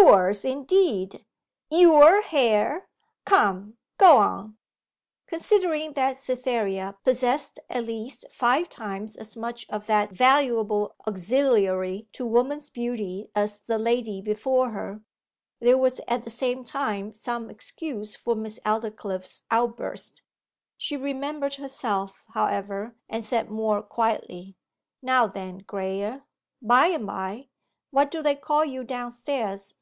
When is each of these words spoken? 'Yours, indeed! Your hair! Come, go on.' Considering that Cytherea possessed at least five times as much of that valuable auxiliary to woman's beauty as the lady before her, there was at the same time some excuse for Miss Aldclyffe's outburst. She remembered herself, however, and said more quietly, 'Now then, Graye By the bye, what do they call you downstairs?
'Yours, 0.00 0.44
indeed! 0.44 1.24
Your 1.70 2.20
hair! 2.20 2.88
Come, 3.24 3.76
go 3.98 4.16
on.' 4.18 4.56
Considering 5.28 5.92
that 5.92 6.18
Cytherea 6.18 6.96
possessed 7.04 7.60
at 7.70 7.84
least 7.84 8.24
five 8.32 8.68
times 8.68 9.14
as 9.16 9.36
much 9.36 9.64
of 9.68 9.86
that 9.86 10.10
valuable 10.12 10.96
auxiliary 11.06 12.08
to 12.14 12.26
woman's 12.26 12.68
beauty 12.68 13.30
as 13.34 13.60
the 13.60 13.78
lady 13.78 14.20
before 14.20 14.70
her, 14.70 15.02
there 15.60 15.78
was 15.78 16.00
at 16.08 16.24
the 16.24 16.30
same 16.30 16.62
time 16.64 17.12
some 17.14 17.48
excuse 17.48 18.16
for 18.16 18.34
Miss 18.34 18.58
Aldclyffe's 18.66 19.44
outburst. 19.52 20.22
She 20.76 20.96
remembered 20.96 21.54
herself, 21.54 22.24
however, 22.34 22.96
and 23.08 23.24
said 23.24 23.50
more 23.52 23.82
quietly, 23.82 24.56
'Now 25.00 25.26
then, 25.28 25.60
Graye 25.62 26.22
By 26.60 26.90
the 26.90 26.98
bye, 27.04 27.48
what 27.90 28.10
do 28.10 28.22
they 28.22 28.34
call 28.34 28.64
you 28.64 28.84
downstairs? 28.84 29.74